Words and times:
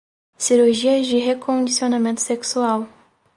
Cirurgia 0.39 0.99
de 0.99 1.19
recondicionamento 1.19 2.21
sexual 2.23 2.87